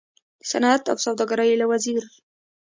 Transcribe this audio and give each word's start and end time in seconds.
د 0.39 0.43
صنعت 0.51 0.83
او 0.91 0.97
سوداګرۍ 1.05 1.51
له 1.61 1.65
وزیر 1.71 2.01